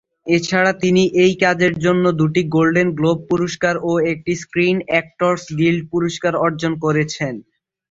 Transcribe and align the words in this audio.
এছাড়া 0.27 0.71
তিনি 0.83 1.03
এই 1.23 1.33
কাজের 1.43 1.73
জন্য 1.85 2.03
দুটি 2.19 2.41
গোল্ডেন 2.55 2.89
গ্লোব 2.97 3.19
পুরস্কার 3.29 3.75
ও 3.81 4.01
একটি 4.11 4.33
স্ক্রিন 4.41 4.77
অ্যাক্টরস 4.89 5.43
গিল্ড 5.59 5.81
পুরস্কার 5.91 6.33
অর্জন 6.45 6.73
করেছেন। 6.85 7.33